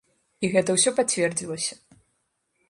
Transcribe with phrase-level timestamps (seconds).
[0.45, 1.73] І гэта ўсё пацвердзілася.